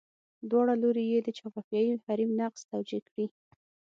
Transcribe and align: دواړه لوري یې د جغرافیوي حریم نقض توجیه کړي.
دواړه 0.49 0.73
لوري 0.83 1.03
یې 1.11 1.19
د 1.23 1.27
جغرافیوي 1.37 1.93
حریم 2.05 2.31
نقض 2.39 2.61
توجیه 2.71 3.01
کړي. 3.07 3.25